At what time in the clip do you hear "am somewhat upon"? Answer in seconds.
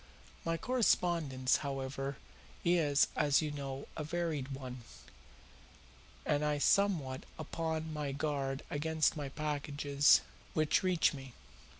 6.55-7.93